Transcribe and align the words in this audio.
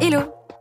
Hello. 0.00 0.43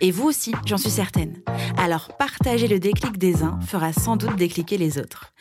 Et 0.00 0.10
vous 0.10 0.24
aussi, 0.24 0.52
j'en 0.66 0.76
suis 0.76 0.90
certaine. 0.90 1.42
Alors 1.76 2.16
partager 2.16 2.68
le 2.68 2.78
déclic 2.78 3.18
des 3.18 3.42
uns 3.42 3.58
fera 3.60 3.92
sans 3.92 4.16
doute 4.16 4.36
décliquer 4.36 4.78
les 4.78 4.98
autres. 4.98 5.32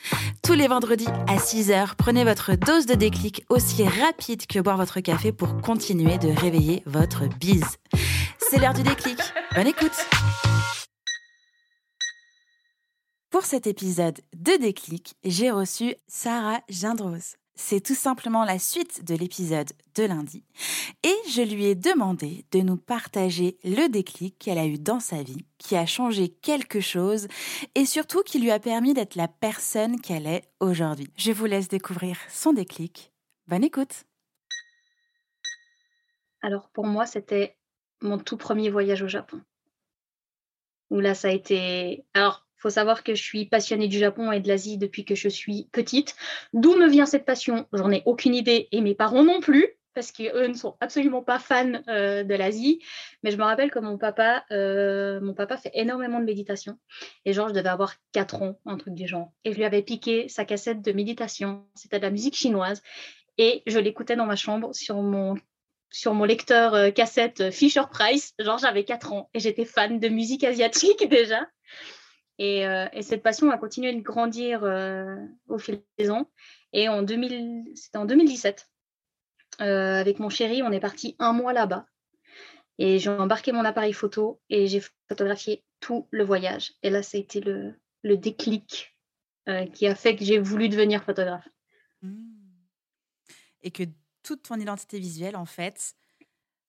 Tous 0.44 0.54
les 0.54 0.68
vendredis 0.68 1.08
à 1.28 1.38
6h, 1.38 1.96
prenez 1.98 2.24
votre 2.24 2.56
dose 2.56 2.86
de 2.86 2.96
déclic 2.96 3.46
aussi 3.50 3.84
rapide 3.84 4.46
que 4.46 4.60
boire 4.60 4.78
votre 4.78 5.00
café 5.00 5.32
pour 5.32 5.62
continuer 5.62 6.18
de 6.18 6.30
réveiller 6.30 6.84
votre 6.86 7.28
bise. 7.40 7.78
C'est 8.50 8.60
l'heure 8.60 8.74
du 8.74 8.84
déclic. 8.84 9.20
Bonne 9.56 9.68
écoute 9.68 10.08
Pour 13.30 13.44
cet 13.44 13.68
épisode 13.68 14.20
de 14.36 14.62
déclic, 14.62 15.16
j'ai 15.24 15.50
reçu 15.50 15.96
Sarah 16.08 16.62
Gindrose. 16.70 17.36
C'est 17.56 17.82
tout 17.82 17.96
simplement 17.96 18.46
la 18.46 18.58
suite 18.58 19.04
de 19.04 19.16
l'épisode 19.16 19.72
de 19.96 20.04
lundi. 20.04 20.44
Et 21.06 21.18
je 21.28 21.42
lui 21.42 21.66
ai 21.66 21.76
demandé 21.76 22.46
de 22.54 22.60
nous 22.60 22.78
partager 22.78 23.58
le 23.66 23.90
déclic 23.90 24.40
qu'elle 24.40 24.58
a 24.58 24.66
eu 24.66 24.78
dans 24.78 25.02
sa 25.02 25.22
vie, 25.22 25.46
qui 25.58 25.76
a 25.76 25.86
changé 25.86 26.30
quelque 26.30 26.80
chose 26.80 27.28
et 27.76 27.86
surtout 27.86 28.24
qui 28.24 28.40
lui 28.40 28.52
a 28.52 28.60
permis 28.60 28.94
d'être 28.94 29.16
la 29.16 29.28
personne 29.28 30.00
qu'elle 30.00 30.28
est 30.28 30.50
aujourd'hui. 30.62 31.10
Je 31.18 31.34
vous 31.34 31.46
laisse 31.46 31.68
découvrir 31.68 32.18
son 32.30 32.54
déclic. 32.54 33.12
Bonne 33.48 33.66
écoute. 33.66 34.06
Alors 36.42 36.70
pour 36.70 36.86
moi, 36.86 37.06
c'était 37.06 37.58
mon 38.02 38.18
tout 38.18 38.38
premier 38.38 38.70
voyage 38.70 39.02
au 39.02 39.10
Japon. 39.10 39.42
Où 40.90 41.02
là, 41.02 41.16
ça 41.16 41.28
a 41.28 41.32
été... 41.32 42.06
Alors, 42.14 42.48
faut 42.56 42.70
savoir 42.70 43.04
que 43.04 43.14
je 43.14 43.22
suis 43.22 43.46
passionnée 43.46 43.90
du 43.90 43.98
Japon 44.00 44.32
et 44.32 44.40
de 44.40 44.48
l'Asie 44.48 44.78
depuis 44.78 45.04
que 45.04 45.16
je 45.16 45.28
suis 45.28 45.68
petite. 45.74 46.16
D'où 46.54 46.78
me 46.78 46.88
vient 46.88 47.06
cette 47.06 47.26
passion? 47.26 47.68
J'en 47.74 47.92
ai 47.92 48.04
aucune 48.06 48.36
idée 48.36 48.70
et 48.72 48.80
mes 48.80 48.96
parents 48.96 49.26
non 49.26 49.42
plus 49.42 49.68
parce 49.94 50.12
qu'eux 50.12 50.48
ne 50.48 50.54
sont 50.54 50.76
absolument 50.80 51.22
pas 51.22 51.40
fans 51.40 51.82
euh, 51.88 52.24
de 52.24 52.34
l'Asie. 52.34 52.80
Mais 53.24 53.32
je 53.32 53.38
me 53.38 53.44
rappelle 53.44 53.72
que 53.72 53.80
mon 53.80 53.98
papa, 53.98 54.44
euh, 54.52 55.20
mon 55.22 55.34
papa 55.34 55.58
fait 55.58 55.72
énormément 55.74 56.20
de 56.20 56.26
méditation. 56.26 56.78
Et 57.26 57.34
genre, 57.34 57.50
je 57.50 57.54
devais 57.54 57.70
avoir 57.70 57.96
4 58.12 58.42
ans, 58.42 58.60
un 58.66 58.78
truc 58.78 58.94
du 58.94 59.08
genre. 59.08 59.32
Et 59.46 59.52
je 59.52 59.58
lui 59.58 59.66
avais 59.66 59.82
piqué 59.82 60.28
sa 60.28 60.46
cassette 60.46 60.82
de 60.82 60.92
méditation. 60.92 61.66
C'était 61.76 62.00
de 62.00 62.04
la 62.04 62.12
musique 62.12 62.36
chinoise. 62.36 62.82
Et 63.38 63.64
je 63.68 63.80
l'écoutais 63.80 64.16
dans 64.16 64.26
ma 64.26 64.36
chambre 64.36 64.74
sur 64.74 65.02
mon 65.02 65.36
sur 65.90 66.16
mon 66.16 66.24
lecteur 66.24 66.74
euh, 66.74 66.90
cassette 66.90 67.52
Fisher 67.52 67.84
Price. 67.92 68.34
Genre, 68.40 68.58
j'avais 68.58 68.84
4 68.84 69.14
ans 69.14 69.30
et 69.34 69.40
j'étais 69.40 69.66
fan 69.66 70.00
de 70.00 70.10
musique 70.10 70.44
asiatique 70.44 71.08
déjà. 71.10 71.48
Euh, 72.42 72.88
et, 72.92 73.04
cette 73.04 73.22
passion 73.22 73.52
a 73.52 73.60
continué 73.60 73.94
de 73.94 74.02
grandir 74.02 74.64
au 75.48 75.58
fil 75.60 75.82
des 76.00 76.10
ans. 76.10 76.28
Et 76.74 76.90
en 76.90 77.04
2000, 77.04 77.66
c'était 77.76 78.00
en 78.00 78.06
2017, 78.06 78.68
euh, 79.62 80.00
avec 80.00 80.20
mon 80.20 80.30
chéri, 80.30 80.64
on 80.64 80.72
est 80.72 80.80
parti 80.80 81.16
un 81.20 81.34
mois 81.34 81.54
là-bas. 81.54 81.86
Et 82.80 83.00
j'ai 83.00 83.10
embarqué 83.10 83.52
mon 83.52 83.66
appareil 83.66 83.94
photo 83.94 84.42
et 84.50 84.68
j'ai 84.68 84.82
photographié 85.08 85.64
tout 85.80 86.08
le 86.12 86.24
voyage. 86.24 86.74
Et 86.82 86.90
là, 86.90 87.04
ça 87.04 87.18
a 87.18 87.22
été 87.22 87.40
le, 87.40 87.76
le 88.02 88.18
déclic 88.18 88.98
qui 89.74 89.88
a 89.88 89.94
fait 89.94 90.16
que 90.16 90.24
j'ai 90.24 90.40
voulu 90.40 90.70
devenir 90.70 91.04
photographe. 91.04 91.48
Mmh. 92.02 92.34
Et 93.62 93.72
que 93.72 93.84
toute 94.24 94.44
ton 94.44 94.56
identité 94.56 95.00
visuelle, 95.00 95.36
en 95.36 95.46
fait, 95.46 95.96